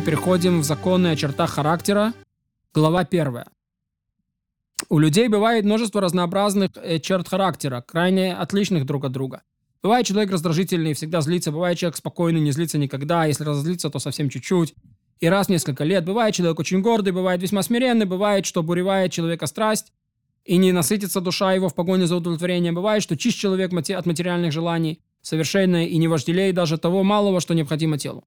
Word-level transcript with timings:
переходим 0.00 0.60
в 0.60 0.64
законы 0.64 1.08
о 1.08 1.16
чертах 1.16 1.50
характера. 1.50 2.14
Глава 2.72 3.04
первая. 3.04 3.48
У 4.88 4.98
людей 4.98 5.28
бывает 5.28 5.64
множество 5.64 6.00
разнообразных 6.00 6.70
э, 6.76 6.98
черт 6.98 7.28
характера, 7.28 7.84
крайне 7.86 8.34
отличных 8.34 8.86
друг 8.86 9.04
от 9.04 9.12
друга. 9.12 9.42
Бывает 9.82 10.06
человек 10.06 10.30
раздражительный, 10.32 10.94
всегда 10.94 11.20
злится, 11.20 11.52
бывает 11.52 11.78
человек 11.78 11.96
спокойный, 11.96 12.40
не 12.40 12.50
злится 12.50 12.78
никогда, 12.78 13.26
если 13.26 13.44
разозлится, 13.44 13.90
то 13.90 13.98
совсем 13.98 14.30
чуть-чуть. 14.30 14.74
И 15.20 15.28
раз 15.28 15.48
в 15.48 15.50
несколько 15.50 15.84
лет. 15.84 16.04
Бывает 16.04 16.34
человек 16.34 16.58
очень 16.58 16.80
гордый, 16.80 17.12
бывает 17.12 17.42
весьма 17.42 17.62
смиренный, 17.62 18.06
бывает, 18.06 18.46
что 18.46 18.62
буревает 18.62 19.12
человека 19.12 19.46
страсть, 19.46 19.92
и 20.44 20.56
не 20.56 20.72
насытится 20.72 21.20
душа 21.20 21.52
его 21.52 21.68
в 21.68 21.74
погоне 21.74 22.06
за 22.06 22.16
удовлетворением. 22.16 22.74
Бывает, 22.74 23.02
что 23.02 23.16
чист 23.16 23.38
человек 23.38 23.72
от 23.72 24.06
материальных 24.06 24.52
желаний, 24.52 25.00
совершенно 25.20 25.86
и 25.86 25.96
не 25.98 26.08
вожделеет 26.08 26.54
даже 26.54 26.78
того 26.78 27.02
малого, 27.02 27.40
что 27.40 27.54
необходимо 27.54 27.98
телу. 27.98 28.24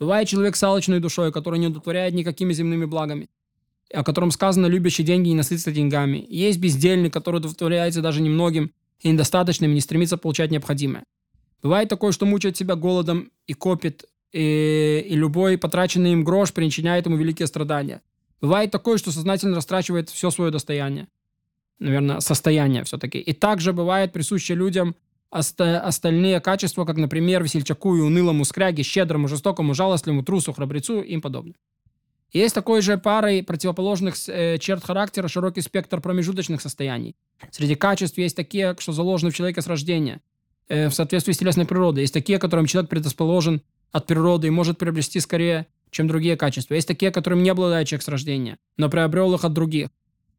Бывает 0.00 0.26
человек 0.26 0.56
с 0.56 0.62
алчной 0.62 0.98
душой, 0.98 1.30
который 1.30 1.58
не 1.58 1.66
удовлетворяет 1.66 2.14
никакими 2.14 2.54
земными 2.54 2.86
благами, 2.86 3.28
о 3.92 4.02
котором 4.02 4.30
сказано 4.30 4.66
«любящий 4.66 5.02
деньги 5.02 5.28
не 5.28 5.34
насытится 5.34 5.72
деньгами». 5.72 6.24
Есть 6.26 6.58
бездельник, 6.58 7.12
который 7.12 7.36
удовлетворяется 7.36 8.00
даже 8.00 8.22
немногим 8.22 8.72
и 9.00 9.10
недостаточным, 9.10 9.70
и 9.70 9.74
не 9.74 9.80
стремится 9.82 10.16
получать 10.16 10.50
необходимое. 10.50 11.04
Бывает 11.62 11.90
такое, 11.90 12.12
что 12.12 12.24
мучает 12.24 12.56
себя 12.56 12.76
голодом 12.76 13.30
и 13.46 13.52
копит, 13.52 14.06
и, 14.32 15.04
и 15.06 15.14
любой 15.14 15.58
потраченный 15.58 16.12
им 16.12 16.24
грош 16.24 16.54
причиняет 16.54 17.04
ему 17.04 17.16
великие 17.16 17.46
страдания. 17.46 18.00
Бывает 18.40 18.70
такое, 18.70 18.96
что 18.96 19.12
сознательно 19.12 19.56
растрачивает 19.56 20.08
все 20.08 20.30
свое 20.30 20.50
достояние. 20.50 21.08
Наверное, 21.78 22.20
состояние 22.20 22.84
все-таки. 22.84 23.18
И 23.18 23.34
также 23.34 23.74
бывает 23.74 24.14
присуще 24.14 24.54
людям– 24.54 24.96
оста- 25.30 25.80
остальные 25.80 26.40
качества, 26.40 26.84
как, 26.84 26.96
например, 26.96 27.42
весельчаку 27.42 27.96
и 27.96 28.00
унылому 28.00 28.44
скряге, 28.44 28.82
щедрому, 28.82 29.28
жестокому, 29.28 29.74
жалостливому, 29.74 30.22
трусу, 30.22 30.52
храбрецу 30.52 31.00
и 31.00 31.12
им 31.12 31.20
подобное. 31.20 31.54
Есть 32.32 32.54
такой 32.54 32.80
же 32.80 32.96
парой 32.96 33.42
противоположных 33.42 34.14
э, 34.28 34.58
черт 34.58 34.84
характера 34.84 35.26
широкий 35.26 35.62
спектр 35.62 36.00
промежуточных 36.00 36.60
состояний. 36.60 37.16
Среди 37.50 37.74
качеств 37.74 38.18
есть 38.18 38.36
такие, 38.36 38.76
что 38.78 38.92
заложены 38.92 39.32
в 39.32 39.34
человеке 39.34 39.62
с 39.62 39.66
рождения, 39.66 40.20
э, 40.68 40.88
в 40.88 40.94
соответствии 40.94 41.32
с 41.32 41.38
телесной 41.38 41.66
природой. 41.66 42.02
Есть 42.02 42.14
такие, 42.14 42.38
которым 42.38 42.66
человек 42.66 42.88
предрасположен 42.88 43.62
от 43.90 44.06
природы 44.06 44.46
и 44.46 44.50
может 44.50 44.78
приобрести 44.78 45.18
скорее, 45.18 45.66
чем 45.90 46.06
другие 46.06 46.36
качества. 46.36 46.74
Есть 46.74 46.86
такие, 46.86 47.10
которым 47.10 47.42
не 47.42 47.50
обладает 47.50 47.88
человек 47.88 48.04
с 48.04 48.08
рождения, 48.08 48.58
но 48.76 48.88
приобрел 48.88 49.34
их 49.34 49.44
от 49.44 49.52
других. 49.52 49.88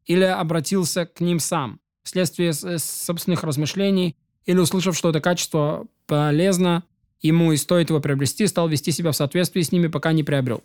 Или 0.06 0.24
обратился 0.24 1.04
к 1.04 1.20
ним 1.20 1.40
сам, 1.40 1.78
вследствие 2.02 2.52
э, 2.52 2.78
собственных 2.78 3.44
размышлений 3.44 4.16
или 4.46 4.58
услышав, 4.58 4.96
что 4.96 5.10
это 5.10 5.20
качество 5.20 5.86
полезно, 6.06 6.84
ему 7.20 7.52
и 7.52 7.56
стоит 7.56 7.90
его 7.90 8.00
приобрести, 8.00 8.46
стал 8.46 8.68
вести 8.68 8.92
себя 8.92 9.12
в 9.12 9.16
соответствии 9.16 9.62
с 9.62 9.72
ними, 9.72 9.86
пока 9.86 10.12
не 10.12 10.24
приобрел. 10.24 10.62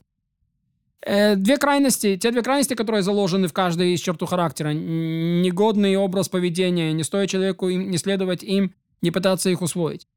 Э, 1.02 1.36
две 1.36 1.58
крайности, 1.58 2.17
те 2.17 2.31
две 2.31 2.42
крайности, 2.42 2.73
которые 2.73 3.03
заложены 3.03 3.48
в 3.48 3.53
каждой 3.53 3.94
из 3.94 4.02
черту 4.02 4.25
характера, 4.25 4.70
негодный 4.70 5.95
образ 5.95 6.28
поведения, 6.28 6.92
не 6.92 7.03
стоит 7.03 7.30
человеку 7.30 7.70
им, 7.70 7.92
не 7.92 7.98
следовать 7.98 8.44
им, 8.44 8.73
не 9.02 9.11
пытаться 9.11 9.50
их 9.50 9.61
усвоить. 9.61 10.08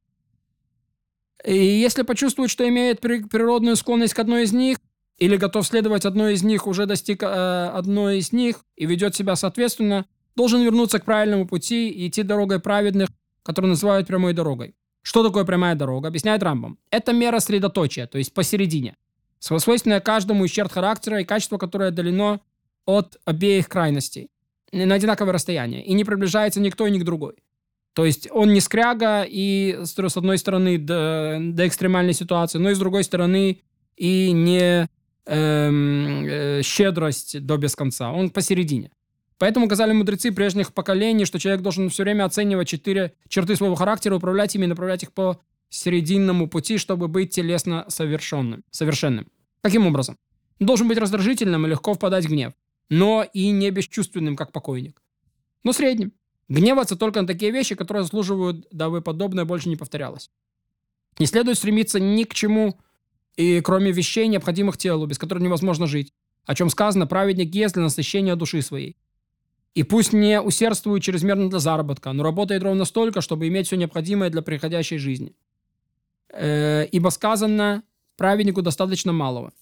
И 1.44 1.54
если 1.54 2.02
почувствует, 2.02 2.50
что 2.50 2.68
имеет 2.68 3.00
природную 3.00 3.76
склонность 3.76 4.14
к 4.14 4.18
одной 4.18 4.44
из 4.44 4.52
них, 4.52 4.78
или 5.18 5.36
готов 5.36 5.66
следовать 5.66 6.06
одной 6.06 6.34
из 6.34 6.42
них, 6.42 6.66
уже 6.66 6.86
достиг 6.86 7.22
э, 7.22 7.26
одной 7.26 8.18
из 8.18 8.32
них 8.32 8.64
и 8.76 8.86
ведет 8.86 9.14
себя 9.14 9.36
соответственно, 9.36 10.06
должен 10.34 10.62
вернуться 10.62 10.98
к 10.98 11.04
правильному 11.04 11.46
пути 11.46 11.90
и 11.90 12.08
идти 12.08 12.22
дорогой 12.22 12.58
праведных, 12.58 13.10
которую 13.42 13.70
называют 13.70 14.06
прямой 14.06 14.32
дорогой. 14.32 14.74
Что 15.02 15.22
такое 15.22 15.44
прямая 15.44 15.74
дорога? 15.74 16.08
Объясняет 16.08 16.42
Рамбом. 16.42 16.78
Это 16.90 17.12
мера 17.12 17.40
средоточия, 17.40 18.06
то 18.06 18.18
есть 18.18 18.34
посередине. 18.34 18.96
Свойственная 19.38 20.00
каждому 20.00 20.44
из 20.44 20.50
черт 20.50 20.70
характера 20.70 21.20
и 21.20 21.24
качество, 21.24 21.56
которое 21.56 21.88
отдалено 21.88 22.40
от 22.84 23.16
обеих 23.24 23.68
крайностей 23.68 24.30
на 24.72 24.94
одинаковое 24.94 25.32
расстояние. 25.32 25.84
И 25.84 25.94
не 25.94 26.04
приближается 26.04 26.60
никто 26.60 26.86
и 26.86 26.90
ни 26.90 26.98
к 26.98 27.04
другой. 27.04 27.34
То 27.94 28.04
есть 28.04 28.28
он 28.30 28.52
не 28.52 28.60
скряга 28.60 29.24
и 29.28 29.78
с 29.82 29.98
одной 29.98 30.38
стороны 30.38 30.78
до, 30.78 31.38
до 31.40 31.66
экстремальной 31.66 32.12
ситуации, 32.12 32.58
но 32.58 32.70
и 32.70 32.74
с 32.74 32.78
другой 32.78 33.02
стороны 33.02 33.62
и 33.96 34.30
не 34.32 34.88
эм, 35.26 36.26
э, 36.26 36.62
щедрость 36.62 37.44
до 37.44 37.56
без 37.56 37.74
конца. 37.74 38.12
Он 38.12 38.30
посередине. 38.30 38.90
Поэтому 39.40 39.66
сказали 39.66 39.92
мудрецы 39.92 40.32
прежних 40.32 40.74
поколений, 40.74 41.24
что 41.24 41.38
человек 41.38 41.62
должен 41.62 41.88
все 41.88 42.02
время 42.02 42.26
оценивать 42.26 42.68
четыре 42.68 43.14
черты 43.26 43.56
своего 43.56 43.74
характера, 43.74 44.14
управлять 44.14 44.54
ими 44.54 44.66
направлять 44.66 45.02
их 45.02 45.12
по 45.12 45.40
серединному 45.70 46.46
пути, 46.46 46.76
чтобы 46.76 47.08
быть 47.08 47.30
телесно 47.30 47.86
совершенным. 47.88 48.64
совершенным. 48.70 49.28
Каким 49.62 49.86
образом? 49.86 50.18
должен 50.58 50.88
быть 50.88 50.98
раздражительным 50.98 51.66
и 51.66 51.70
легко 51.70 51.94
впадать 51.94 52.26
в 52.26 52.28
гнев, 52.28 52.52
но 52.90 53.24
и 53.32 53.50
не 53.50 53.70
бесчувственным, 53.70 54.36
как 54.36 54.52
покойник. 54.52 55.02
Но 55.64 55.72
средним. 55.72 56.12
Гневаться 56.50 56.96
только 56.96 57.22
на 57.22 57.26
такие 57.26 57.50
вещи, 57.50 57.74
которые 57.74 58.02
заслуживают, 58.02 58.66
дабы 58.70 59.00
подобное 59.00 59.46
больше 59.46 59.70
не 59.70 59.76
повторялось. 59.76 60.30
Не 61.18 61.24
следует 61.24 61.56
стремиться 61.56 61.98
ни 61.98 62.24
к 62.24 62.34
чему, 62.34 62.78
и 63.36 63.62
кроме 63.62 63.90
вещей, 63.90 64.28
необходимых 64.28 64.76
телу, 64.76 65.06
без 65.06 65.18
которых 65.18 65.42
невозможно 65.42 65.86
жить, 65.86 66.12
о 66.44 66.54
чем 66.54 66.68
сказано 66.68 67.06
праведник 67.06 67.54
есть 67.54 67.74
для 67.74 67.84
насыщения 67.84 68.36
души 68.36 68.60
своей. 68.60 68.96
И 69.74 69.84
пусть 69.84 70.12
не 70.12 70.40
усердствует 70.40 71.02
чрезмерно 71.02 71.48
для 71.48 71.60
заработка, 71.60 72.12
но 72.12 72.22
работает 72.24 72.62
ровно 72.62 72.84
столько, 72.84 73.20
чтобы 73.20 73.46
иметь 73.48 73.66
все 73.66 73.76
необходимое 73.76 74.30
для 74.30 74.42
приходящей 74.42 74.98
жизни. 74.98 75.36
Э, 76.32 76.86
ибо 76.90 77.10
сказано, 77.10 77.82
праведнику 78.16 78.62
достаточно 78.62 79.12
малого. 79.12 79.52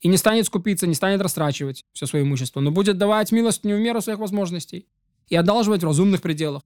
И 0.00 0.08
не 0.08 0.16
станет 0.16 0.46
скупиться, 0.46 0.86
не 0.86 0.94
станет 0.94 1.20
растрачивать 1.20 1.84
все 1.92 2.06
свое 2.06 2.24
имущество, 2.24 2.60
но 2.60 2.70
будет 2.70 2.98
давать 2.98 3.30
милость 3.30 3.64
не 3.64 3.74
в 3.74 3.78
меру 3.78 4.00
своих 4.00 4.18
возможностей 4.18 4.86
и 5.28 5.36
одалживать 5.36 5.82
в 5.82 5.86
разумных 5.86 6.22
пределах, 6.22 6.62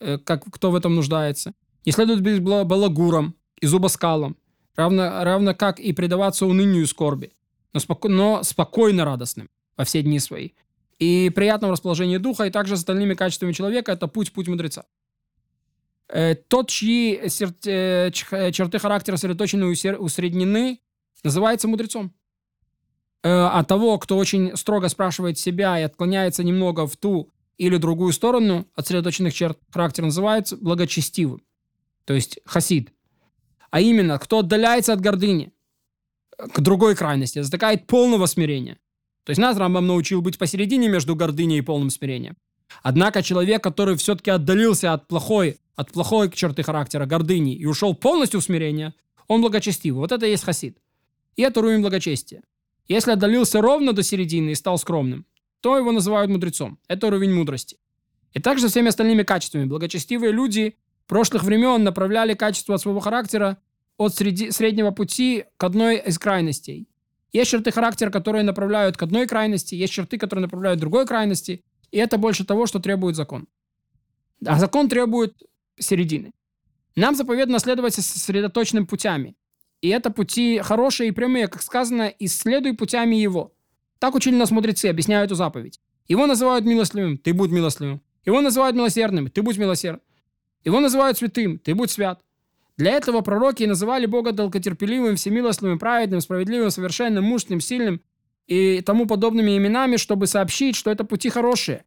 э, 0.00 0.18
как 0.18 0.44
кто 0.50 0.70
в 0.70 0.74
этом 0.74 0.94
нуждается. 0.94 1.54
Не 1.84 1.92
следует 1.92 2.22
быть 2.22 2.40
балагуром 2.40 3.34
и 3.60 3.66
зубоскалом, 3.66 4.36
равно, 4.74 5.22
равно 5.22 5.54
как 5.54 5.80
и 5.80 5.92
предаваться 5.92 6.46
унынию 6.46 6.82
и 6.82 6.86
скорби, 6.86 7.32
но, 7.72 7.80
споко, 7.80 8.08
но 8.08 8.42
спокойно 8.42 9.04
радостным 9.04 9.50
во 9.76 9.84
все 9.84 10.02
дни 10.02 10.18
свои 10.18 10.50
и 10.98 11.30
приятного 11.30 11.72
расположения 11.72 12.18
духа, 12.18 12.44
и 12.44 12.50
также 12.50 12.76
с 12.76 12.80
остальными 12.80 13.14
качествами 13.14 13.52
человека. 13.52 13.92
Это 13.92 14.08
путь, 14.08 14.32
путь 14.32 14.48
мудреца. 14.48 14.84
Э, 16.08 16.34
тот, 16.34 16.68
чьи 16.68 17.14
э, 17.16 18.10
черты 18.10 18.78
характера 18.78 19.16
сосредоточены 19.16 19.72
и 19.72 19.90
усреднены, 19.94 20.80
называется 21.24 21.68
мудрецом. 21.68 22.12
Э, 23.22 23.28
а 23.30 23.64
того, 23.64 23.98
кто 23.98 24.16
очень 24.16 24.56
строго 24.56 24.88
спрашивает 24.88 25.38
себя 25.38 25.78
и 25.78 25.82
отклоняется 25.82 26.44
немного 26.44 26.86
в 26.86 26.96
ту 26.96 27.32
или 27.56 27.76
другую 27.76 28.12
сторону 28.12 28.66
от 28.74 28.86
сосредоточенных 28.86 29.32
черт 29.32 29.58
характера, 29.70 30.06
называется 30.06 30.56
благочестивым. 30.56 31.42
То 32.04 32.14
есть 32.14 32.40
хасид. 32.44 32.92
А 33.70 33.80
именно, 33.80 34.18
кто 34.18 34.40
отдаляется 34.40 34.92
от 34.92 35.00
гордыни 35.00 35.52
к 36.36 36.60
другой 36.60 36.96
крайности, 36.96 37.40
затыкает 37.40 37.86
полного 37.86 38.26
смирения. 38.26 38.78
То 39.24 39.30
есть 39.30 39.40
нас 39.40 39.56
Рамбам 39.56 39.86
научил 39.86 40.20
быть 40.20 40.38
посередине 40.38 40.88
между 40.88 41.14
гордыней 41.14 41.58
и 41.58 41.62
полным 41.62 41.90
смирением. 41.90 42.36
Однако 42.82 43.22
человек, 43.22 43.62
который 43.62 43.96
все-таки 43.96 44.30
отдалился 44.30 44.92
от 44.92 45.06
плохой, 45.06 45.58
от 45.76 45.92
плохой 45.92 46.30
черты 46.30 46.62
характера, 46.62 47.06
гордыни, 47.06 47.54
и 47.54 47.66
ушел 47.66 47.94
полностью 47.94 48.40
в 48.40 48.44
смирение, 48.44 48.94
он 49.28 49.40
благочестивый. 49.40 50.00
Вот 50.00 50.12
это 50.12 50.26
и 50.26 50.30
есть 50.30 50.44
хасид. 50.44 50.78
И 51.36 51.42
это 51.42 51.60
уровень 51.60 51.80
благочестия. 51.80 52.42
Если 52.88 53.12
отдалился 53.12 53.60
ровно 53.60 53.92
до 53.92 54.02
середины 54.02 54.50
и 54.50 54.54
стал 54.54 54.78
скромным, 54.78 55.26
то 55.60 55.78
его 55.78 55.92
называют 55.92 56.30
мудрецом. 56.30 56.78
Это 56.88 57.06
уровень 57.06 57.32
мудрости. 57.32 57.78
И 58.32 58.40
также 58.40 58.68
всеми 58.68 58.88
остальными 58.88 59.22
качествами. 59.22 59.66
Благочестивые 59.66 60.32
люди 60.32 60.76
прошлых 61.06 61.44
времен 61.44 61.84
направляли 61.84 62.34
качество 62.34 62.76
своего 62.76 63.00
характера 63.00 63.58
от 63.96 64.14
среди, 64.14 64.50
среднего 64.50 64.90
пути 64.90 65.44
к 65.56 65.64
одной 65.64 65.98
из 65.98 66.18
крайностей. 66.18 66.88
Есть 67.32 67.50
черты 67.50 67.70
характера, 67.72 68.10
которые 68.10 68.42
направляют 68.42 68.96
к 68.96 69.02
одной 69.02 69.26
крайности, 69.26 69.74
есть 69.74 69.92
черты, 69.92 70.18
которые 70.18 70.42
направляют 70.42 70.78
к 70.78 70.80
другой 70.80 71.06
крайности, 71.06 71.64
и 71.90 71.98
это 71.98 72.18
больше 72.18 72.44
того, 72.44 72.66
что 72.66 72.78
требует 72.78 73.16
закон. 73.16 73.48
А 74.44 74.58
закон 74.58 74.88
требует 74.88 75.42
середины. 75.78 76.32
Нам 76.96 77.14
заповедано 77.14 77.58
следовать 77.58 77.94
сосредоточенным 77.94 78.86
путями. 78.86 79.34
И 79.80 79.88
это 79.88 80.10
пути 80.10 80.58
хорошие 80.58 81.08
и 81.08 81.12
прямые, 81.12 81.48
как 81.48 81.62
сказано, 81.62 82.12
исследуй 82.18 82.74
путями 82.74 83.16
его. 83.16 83.52
Так 83.98 84.14
учили 84.14 84.34
нас 84.34 84.50
мудрецы, 84.50 84.86
объясняют 84.86 85.26
эту 85.30 85.36
заповедь. 85.36 85.80
Его 86.08 86.26
называют 86.26 86.64
милостливым, 86.64 87.18
ты 87.18 87.32
будь 87.32 87.50
милостливым. 87.50 88.02
Его 88.24 88.40
называют 88.40 88.76
милосердным, 88.76 89.30
ты 89.30 89.42
будь 89.42 89.58
милосерд. 89.58 90.02
Его 90.64 90.80
называют 90.80 91.18
святым, 91.18 91.58
ты 91.58 91.74
будь 91.74 91.90
свят. 91.90 92.22
Для 92.76 92.92
этого 92.92 93.20
пророки 93.20 93.64
называли 93.64 94.06
Бога 94.06 94.32
долготерпеливым, 94.32 95.16
всемилостливым, 95.16 95.78
праведным, 95.78 96.20
справедливым, 96.20 96.70
совершенным, 96.70 97.24
мужным, 97.24 97.60
сильным 97.60 98.00
и 98.46 98.80
тому 98.80 99.06
подобными 99.06 99.56
именами, 99.56 99.96
чтобы 99.96 100.26
сообщить, 100.26 100.76
что 100.76 100.90
это 100.90 101.04
пути 101.04 101.28
хорошие 101.28 101.84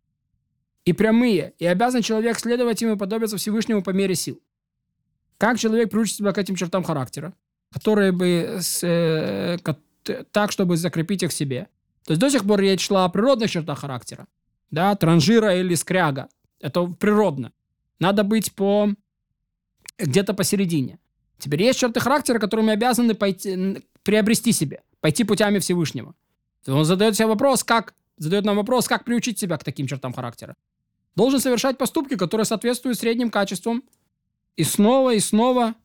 и 0.85 0.93
прямые, 0.93 1.53
и 1.57 1.65
обязан 1.65 2.01
человек 2.01 2.39
следовать 2.39 2.81
им 2.81 2.93
и 2.93 2.97
подобиться 2.97 3.37
Всевышнему 3.37 3.81
по 3.81 3.89
мере 3.89 4.15
сил. 4.15 4.39
Как 5.37 5.59
человек 5.59 5.89
приучит 5.89 6.15
себя 6.15 6.31
к 6.31 6.37
этим 6.37 6.55
чертам 6.55 6.83
характера, 6.83 7.33
которые 7.71 8.11
бы, 8.11 8.59
с, 8.61 8.83
э, 8.83 9.57
так, 10.31 10.51
чтобы 10.51 10.77
закрепить 10.77 11.23
их 11.23 11.31
в 11.31 11.33
себе. 11.33 11.67
То 12.05 12.11
есть 12.11 12.21
до 12.21 12.29
сих 12.29 12.45
пор 12.45 12.59
речь 12.59 12.85
шла 12.85 13.05
о 13.05 13.09
природных 13.09 13.49
чертах 13.49 13.79
характера. 13.79 14.27
Да, 14.69 14.95
транжира 14.95 15.55
или 15.55 15.73
скряга. 15.73 16.29
Это 16.59 16.85
природно. 16.85 17.51
Надо 17.99 18.23
быть 18.23 18.53
по 18.53 18.89
где-то 19.97 20.33
посередине. 20.33 20.99
Теперь 21.37 21.63
есть 21.63 21.79
черты 21.79 21.99
характера, 21.99 22.39
которые 22.39 22.65
мы 22.65 22.73
обязаны 22.73 23.13
пойти, 23.13 23.83
приобрести 24.03 24.51
себе, 24.51 24.83
пойти 25.01 25.23
путями 25.23 25.59
Всевышнего. 25.59 26.15
Он 26.67 26.85
задает 26.85 27.15
себе 27.15 27.27
вопрос, 27.27 27.63
как, 27.63 27.93
задает 28.17 28.45
нам 28.45 28.55
вопрос, 28.55 28.87
как 28.87 29.05
приучить 29.05 29.39
себя 29.39 29.57
к 29.57 29.63
таким 29.63 29.87
чертам 29.87 30.13
характера. 30.13 30.55
Должен 31.15 31.39
совершать 31.39 31.77
поступки, 31.77 32.15
которые 32.15 32.45
соответствуют 32.45 32.99
средним 32.99 33.29
качествам, 33.29 33.83
и 34.57 34.63
снова 34.63 35.13
и 35.13 35.19
снова 35.19 35.75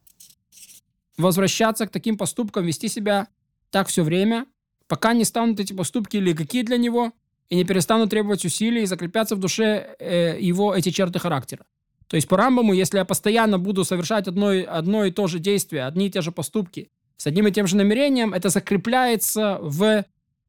возвращаться 1.17 1.87
к 1.87 1.91
таким 1.91 2.17
поступкам, 2.17 2.65
вести 2.65 2.89
себя 2.89 3.29
так 3.71 3.89
все 3.89 4.03
время, 4.03 4.47
пока 4.87 5.13
не 5.13 5.25
станут 5.25 5.61
эти 5.61 5.73
поступки 5.73 6.17
или 6.17 6.33
какие 6.33 6.63
для 6.63 6.79
него, 6.79 7.13
и 7.49 7.57
не 7.57 7.65
перестанут 7.65 8.11
требовать 8.11 8.45
усилий 8.45 8.83
и 8.83 8.87
закрепятся 8.87 9.37
в 9.37 9.41
душе 9.41 9.97
э, 9.99 10.39
его 10.41 10.75
эти 10.75 10.91
черты 10.91 11.19
характера. 11.19 11.67
То 12.11 12.17
есть 12.17 12.27
по 12.27 12.37
Рамбаму, 12.37 12.73
если 12.73 12.99
я 12.99 13.05
постоянно 13.05 13.61
буду 13.61 13.85
совершать 13.85 14.27
одно, 14.27 14.49
одно 14.67 15.05
и 15.05 15.13
то 15.13 15.29
же 15.29 15.39
действие, 15.39 15.87
одни 15.87 16.09
и 16.09 16.11
те 16.11 16.23
же 16.23 16.33
поступки 16.33 16.91
с 17.17 17.29
одним 17.29 17.47
и 17.47 17.53
тем 17.53 17.69
же 17.69 17.77
намерением, 17.77 18.35
это 18.35 18.49
закрепляется 18.49 19.59
в 19.63 20.05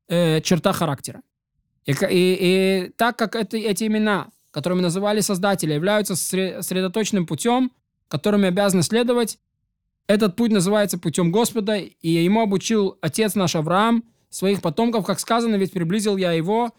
э, 0.07 0.41
чертах 0.41 0.77
характера. 0.77 1.21
И, 1.85 1.91
и, 1.91 1.97
и 2.09 2.91
так 2.97 3.15
как 3.15 3.35
это, 3.35 3.57
эти 3.57 3.85
имена, 3.85 4.29
которыми 4.49 4.81
называли 4.81 5.19
создатели, 5.19 5.73
являются 5.73 6.15
средоточным 6.15 7.27
путем, 7.27 7.71
которым 8.07 8.43
обязаны 8.43 8.81
следовать, 8.81 9.37
этот 10.07 10.35
путь 10.35 10.51
называется 10.51 10.97
путем 10.97 11.31
Господа, 11.31 11.77
и 11.77 12.09
ему 12.09 12.41
обучил 12.41 12.97
отец 13.01 13.35
наш 13.35 13.55
Авраам 13.55 14.03
своих 14.31 14.63
потомков, 14.63 15.05
как 15.05 15.19
сказано, 15.19 15.57
ведь 15.57 15.73
приблизил 15.73 16.17
я 16.17 16.31
его 16.31 16.73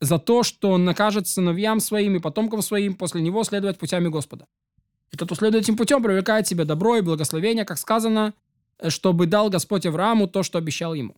за 0.00 0.18
то, 0.18 0.42
что 0.42 0.70
он 0.70 0.84
накажет 0.84 1.26
сыновьям 1.26 1.80
своим 1.80 2.16
и 2.16 2.20
потомкам 2.20 2.62
своим 2.62 2.94
после 2.94 3.20
него 3.20 3.44
следовать 3.44 3.78
путями 3.78 4.08
Господа. 4.08 4.46
И 5.10 5.16
тот, 5.16 5.28
кто 5.28 5.34
следует 5.34 5.64
этим 5.64 5.76
путем, 5.76 6.02
привлекает 6.02 6.46
себе 6.46 6.64
добро 6.64 6.96
и 6.96 7.00
благословение, 7.00 7.64
как 7.64 7.78
сказано, 7.78 8.34
чтобы 8.88 9.26
дал 9.26 9.50
Господь 9.50 9.86
Аврааму 9.86 10.28
то, 10.28 10.42
что 10.42 10.58
обещал 10.58 10.94
ему. 10.94 11.16